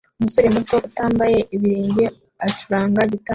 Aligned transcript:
Umusore 0.19 0.47
muto 0.55 0.75
utambaye 0.87 1.37
ibirenge 1.55 2.05
acuranga 2.47 2.99
gitari 3.11 3.29